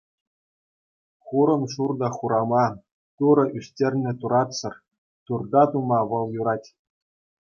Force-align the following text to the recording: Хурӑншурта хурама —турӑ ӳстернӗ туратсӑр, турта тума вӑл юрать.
Хурӑншурта 1.25 2.09
хурама 2.17 2.65
—турӑ 2.75 3.45
ӳстернӗ 3.59 4.11
туратсӑр, 4.19 4.73
турта 5.25 5.63
тума 5.71 5.99
вӑл 6.09 6.25
юрать. 6.39 6.67